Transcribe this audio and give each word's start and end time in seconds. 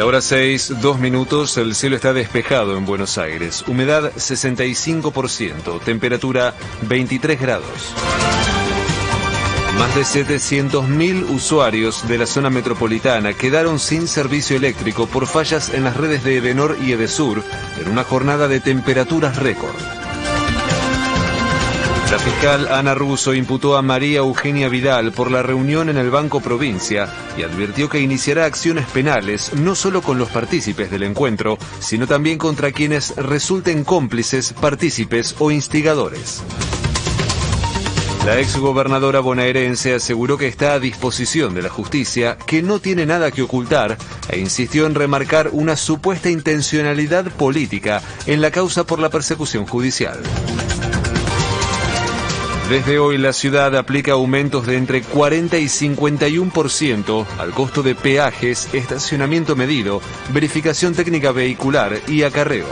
la 0.00 0.06
hora 0.06 0.22
6, 0.22 0.80
dos 0.80 0.98
minutos, 0.98 1.58
el 1.58 1.74
cielo 1.74 1.94
está 1.94 2.14
despejado 2.14 2.74
en 2.78 2.86
Buenos 2.86 3.18
Aires. 3.18 3.62
Humedad 3.66 4.10
65%, 4.14 5.78
temperatura 5.82 6.54
23 6.88 7.38
grados. 7.38 7.92
Más 9.78 9.94
de 9.94 10.00
700.000 10.00 11.28
usuarios 11.28 12.08
de 12.08 12.16
la 12.16 12.24
zona 12.24 12.48
metropolitana 12.48 13.34
quedaron 13.34 13.78
sin 13.78 14.08
servicio 14.08 14.56
eléctrico 14.56 15.06
por 15.06 15.26
fallas 15.26 15.68
en 15.74 15.84
las 15.84 15.98
redes 15.98 16.24
de 16.24 16.38
Edenor 16.38 16.78
y 16.80 16.92
Edesur 16.92 17.44
en 17.78 17.90
una 17.90 18.02
jornada 18.02 18.48
de 18.48 18.60
temperaturas 18.60 19.36
récord. 19.36 19.76
La 22.10 22.18
fiscal 22.18 22.66
Ana 22.72 22.92
Russo 22.92 23.34
imputó 23.34 23.76
a 23.76 23.82
María 23.82 24.18
Eugenia 24.18 24.68
Vidal 24.68 25.12
por 25.12 25.30
la 25.30 25.44
reunión 25.44 25.88
en 25.88 25.96
el 25.96 26.10
Banco 26.10 26.40
Provincia 26.40 27.08
y 27.38 27.44
advirtió 27.44 27.88
que 27.88 28.00
iniciará 28.00 28.46
acciones 28.46 28.84
penales 28.86 29.52
no 29.54 29.76
solo 29.76 30.02
con 30.02 30.18
los 30.18 30.28
partícipes 30.28 30.90
del 30.90 31.04
encuentro, 31.04 31.56
sino 31.78 32.08
también 32.08 32.36
contra 32.36 32.72
quienes 32.72 33.14
resulten 33.14 33.84
cómplices, 33.84 34.52
partícipes 34.54 35.36
o 35.38 35.52
instigadores. 35.52 36.42
La 38.26 38.40
exgobernadora 38.40 39.20
bonaerense 39.20 39.94
aseguró 39.94 40.36
que 40.36 40.48
está 40.48 40.72
a 40.72 40.80
disposición 40.80 41.54
de 41.54 41.62
la 41.62 41.68
justicia, 41.68 42.36
que 42.44 42.60
no 42.60 42.80
tiene 42.80 43.06
nada 43.06 43.30
que 43.30 43.42
ocultar, 43.42 43.96
e 44.28 44.40
insistió 44.40 44.86
en 44.86 44.96
remarcar 44.96 45.50
una 45.52 45.76
supuesta 45.76 46.28
intencionalidad 46.28 47.26
política 47.30 48.02
en 48.26 48.40
la 48.40 48.50
causa 48.50 48.82
por 48.82 48.98
la 48.98 49.10
persecución 49.10 49.64
judicial. 49.64 50.20
Desde 52.70 53.00
hoy 53.00 53.18
la 53.18 53.32
ciudad 53.32 53.74
aplica 53.76 54.12
aumentos 54.12 54.64
de 54.64 54.76
entre 54.76 55.02
40 55.02 55.58
y 55.58 55.64
51% 55.64 57.26
al 57.36 57.50
costo 57.50 57.82
de 57.82 57.96
peajes, 57.96 58.72
estacionamiento 58.72 59.56
medido, 59.56 60.00
verificación 60.32 60.94
técnica 60.94 61.32
vehicular 61.32 61.98
y 62.06 62.22
acarreo. 62.22 62.68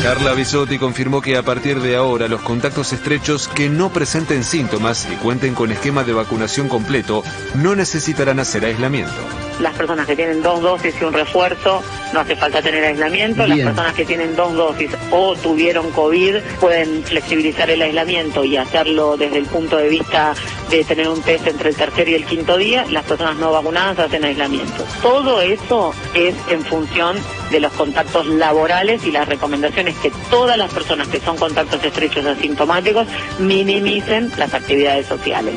Carla 0.00 0.34
Bisotti 0.34 0.78
confirmó 0.78 1.20
que 1.20 1.36
a 1.36 1.42
partir 1.42 1.80
de 1.80 1.96
ahora 1.96 2.28
los 2.28 2.40
contactos 2.42 2.92
estrechos 2.92 3.48
que 3.48 3.68
no 3.68 3.92
presenten 3.92 4.44
síntomas 4.44 5.08
y 5.12 5.16
cuenten 5.16 5.54
con 5.54 5.72
esquema 5.72 6.04
de 6.04 6.12
vacunación 6.12 6.68
completo 6.68 7.24
no 7.56 7.74
necesitarán 7.74 8.38
hacer 8.38 8.64
aislamiento. 8.64 9.45
Las 9.60 9.74
personas 9.74 10.06
que 10.06 10.16
tienen 10.16 10.42
dos 10.42 10.60
dosis 10.60 10.94
y 11.00 11.04
un 11.04 11.12
refuerzo 11.12 11.82
no 12.12 12.20
hace 12.20 12.36
falta 12.36 12.60
tener 12.60 12.84
aislamiento. 12.84 13.46
Las 13.46 13.58
personas 13.58 13.94
que 13.94 14.04
tienen 14.04 14.36
dos 14.36 14.54
dosis 14.54 14.90
o 15.10 15.34
tuvieron 15.36 15.90
COVID 15.92 16.36
pueden 16.60 17.02
flexibilizar 17.04 17.70
el 17.70 17.82
aislamiento 17.82 18.44
y 18.44 18.56
hacerlo 18.56 19.16
desde 19.16 19.38
el 19.38 19.46
punto 19.46 19.76
de 19.76 19.88
vista 19.88 20.34
de 20.70 20.84
tener 20.84 21.08
un 21.08 21.22
test 21.22 21.46
entre 21.46 21.70
el 21.70 21.76
tercer 21.76 22.08
y 22.08 22.14
el 22.14 22.24
quinto 22.24 22.56
día. 22.56 22.84
Las 22.90 23.04
personas 23.04 23.36
no 23.36 23.52
vacunadas 23.52 23.98
hacen 23.98 24.24
aislamiento. 24.24 24.84
Todo 25.02 25.40
eso 25.40 25.94
es 26.14 26.34
en 26.50 26.62
función 26.64 27.16
de 27.50 27.60
los 27.60 27.72
contactos 27.72 28.26
laborales 28.26 29.04
y 29.06 29.10
las 29.10 29.28
recomendaciones 29.28 29.96
que 29.96 30.12
todas 30.30 30.56
las 30.58 30.72
personas 30.72 31.08
que 31.08 31.20
son 31.20 31.36
contactos 31.36 31.82
estrechos 31.82 32.26
asintomáticos 32.26 33.06
minimicen 33.38 34.30
las 34.36 34.52
actividades 34.52 35.06
sociales. 35.06 35.54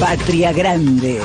Patria 0.00 0.52
Grande. 0.52 1.20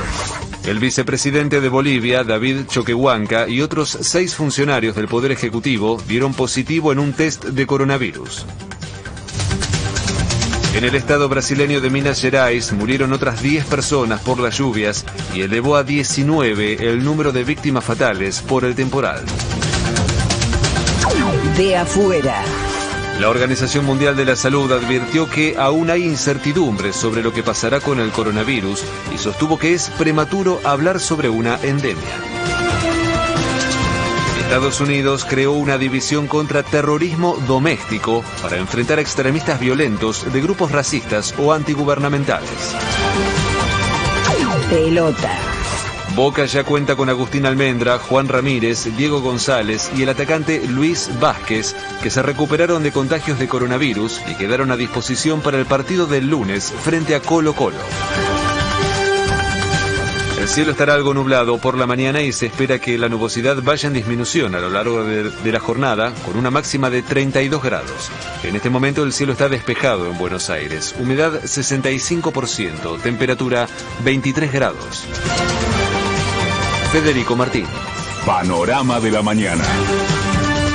El 0.67 0.77
vicepresidente 0.79 1.61
de 1.61 1.69
Bolivia, 1.69 2.23
David 2.23 2.67
Choquehuanca, 2.67 3.47
y 3.47 3.61
otros 3.61 3.97
seis 4.01 4.35
funcionarios 4.35 4.95
del 4.95 5.07
Poder 5.07 5.31
Ejecutivo 5.31 5.99
dieron 6.07 6.35
positivo 6.35 6.91
en 6.91 6.99
un 6.99 7.13
test 7.13 7.45
de 7.45 7.65
coronavirus. 7.65 8.45
En 10.75 10.83
el 10.83 10.93
estado 10.93 11.29
brasileño 11.29 11.79
de 11.79 11.89
Minas 11.89 12.19
Gerais 12.19 12.73
murieron 12.73 13.13
otras 13.13 13.41
10 13.41 13.63
personas 13.63 14.19
por 14.19 14.41
las 14.41 14.57
lluvias 14.57 15.05
y 15.33 15.39
elevó 15.39 15.77
a 15.77 15.85
19 15.85 16.89
el 16.89 17.01
número 17.01 17.31
de 17.31 17.45
víctimas 17.45 17.85
fatales 17.85 18.41
por 18.41 18.65
el 18.65 18.75
temporal. 18.75 19.23
De 21.55 21.77
afuera. 21.77 22.43
La 23.21 23.29
Organización 23.29 23.85
Mundial 23.85 24.17
de 24.17 24.25
la 24.25 24.35
Salud 24.35 24.69
advirtió 24.69 25.29
que 25.29 25.55
aún 25.57 25.89
hay 25.89 26.03
incertidumbre 26.03 26.91
sobre 26.91 27.23
lo 27.23 27.31
que 27.31 27.41
pasará 27.41 27.79
con 27.79 28.01
el 28.01 28.11
coronavirus 28.11 28.83
y 29.13 29.17
sostuvo 29.17 29.57
que 29.57 29.73
es 29.73 29.89
prematuro 29.91 30.59
hablar 30.65 30.99
sobre 30.99 31.29
una 31.29 31.57
endemia. 31.63 32.34
Estados 34.45 34.79
Unidos 34.79 35.25
creó 35.27 35.53
una 35.53 35.79
división 35.79 36.27
contra 36.27 36.61
terrorismo 36.61 37.35
doméstico 37.47 38.23
para 38.43 38.57
enfrentar 38.57 38.99
a 38.99 39.01
extremistas 39.01 39.59
violentos 39.59 40.31
de 40.31 40.39
grupos 40.39 40.71
racistas 40.71 41.33
o 41.39 41.51
antigubernamentales. 41.51 42.75
Pelota. 44.69 45.31
Boca 46.15 46.45
ya 46.45 46.63
cuenta 46.63 46.95
con 46.95 47.09
Agustín 47.09 47.47
Almendra, 47.47 47.97
Juan 47.97 48.29
Ramírez, 48.29 48.95
Diego 48.95 49.19
González 49.19 49.91
y 49.97 50.03
el 50.03 50.09
atacante 50.09 50.65
Luis 50.67 51.09
Vázquez, 51.19 51.75
que 52.03 52.11
se 52.11 52.21
recuperaron 52.21 52.83
de 52.83 52.91
contagios 52.91 53.39
de 53.39 53.47
coronavirus 53.47 54.21
y 54.29 54.35
quedaron 54.35 54.71
a 54.71 54.77
disposición 54.77 55.41
para 55.41 55.57
el 55.57 55.65
partido 55.65 56.05
del 56.05 56.29
lunes 56.29 56.71
frente 56.83 57.15
a 57.15 57.19
Colo 57.19 57.53
Colo. 57.53 57.81
El 60.45 60.51
cielo 60.51 60.71
estará 60.73 60.93
algo 60.93 61.11
nublado 61.15 61.57
por 61.57 61.75
la 61.75 61.87
mañana 61.87 62.21
y 62.21 62.31
se 62.31 62.45
espera 62.45 62.77
que 62.77 62.99
la 62.99 63.09
nubosidad 63.09 63.63
vaya 63.63 63.87
en 63.87 63.95
disminución 63.95 64.53
a 64.53 64.59
lo 64.59 64.69
largo 64.69 65.03
de, 65.03 65.51
la 65.51 65.59
jornada 65.59 66.13
con 66.23 66.37
una 66.37 66.51
máxima 66.51 66.91
de 66.91 67.01
32 67.01 67.63
grados. 67.63 68.11
En 68.43 68.55
este 68.55 68.69
momento 68.69 69.01
el 69.01 69.11
cielo 69.11 69.31
está 69.31 69.49
despejado 69.49 70.05
en 70.05 70.19
Buenos 70.19 70.51
Aires. 70.51 70.93
Humedad 70.99 71.41
65%, 71.41 73.01
temperatura 73.01 73.67
23 74.03 74.53
grados. 74.53 75.07
Federico 76.91 77.35
Martín. 77.35 77.65
Panorama 78.23 78.99
de 78.99 79.09
la 79.09 79.23
mañana. 79.23 79.63